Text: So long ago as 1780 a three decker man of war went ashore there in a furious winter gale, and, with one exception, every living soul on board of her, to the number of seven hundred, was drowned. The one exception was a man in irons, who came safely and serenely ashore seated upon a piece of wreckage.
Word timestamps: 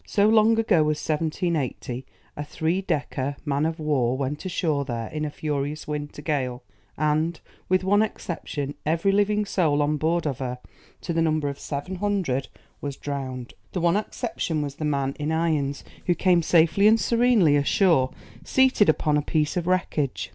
So 0.07 0.27
long 0.27 0.57
ago 0.57 0.79
as 0.89 0.97
1780 1.07 2.07
a 2.35 2.43
three 2.43 2.81
decker 2.81 3.35
man 3.45 3.67
of 3.67 3.79
war 3.79 4.17
went 4.17 4.43
ashore 4.43 4.83
there 4.83 5.09
in 5.09 5.25
a 5.25 5.29
furious 5.29 5.87
winter 5.87 6.23
gale, 6.23 6.63
and, 6.97 7.39
with 7.69 7.83
one 7.83 8.01
exception, 8.01 8.73
every 8.83 9.11
living 9.11 9.45
soul 9.45 9.79
on 9.79 9.97
board 9.97 10.25
of 10.25 10.39
her, 10.39 10.57
to 11.01 11.13
the 11.13 11.21
number 11.21 11.49
of 11.49 11.59
seven 11.59 11.97
hundred, 11.97 12.47
was 12.81 12.97
drowned. 12.97 13.53
The 13.73 13.81
one 13.81 13.95
exception 13.95 14.63
was 14.63 14.81
a 14.81 14.85
man 14.85 15.15
in 15.19 15.31
irons, 15.31 15.83
who 16.07 16.15
came 16.15 16.41
safely 16.41 16.87
and 16.87 16.99
serenely 16.99 17.55
ashore 17.55 18.09
seated 18.43 18.89
upon 18.89 19.17
a 19.17 19.21
piece 19.21 19.55
of 19.55 19.67
wreckage. 19.67 20.29